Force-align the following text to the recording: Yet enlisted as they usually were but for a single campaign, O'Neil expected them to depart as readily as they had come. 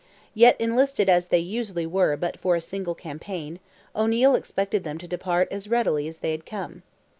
Yet 0.33 0.55
enlisted 0.57 1.09
as 1.09 1.27
they 1.27 1.37
usually 1.37 1.85
were 1.85 2.17
but 2.17 2.39
for 2.39 2.55
a 2.55 2.59
single 2.61 2.95
campaign, 2.95 3.59
O'Neil 3.95 4.33
expected 4.33 4.83
them 4.83 4.97
to 4.97 5.07
depart 5.07 5.47
as 5.51 5.67
readily 5.69 6.07
as 6.07 6.17
they 6.17 6.31
had 6.31 6.43
come. 6.43 6.81